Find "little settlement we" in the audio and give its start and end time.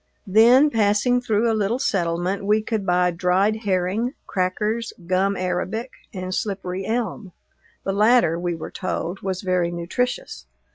1.53-2.63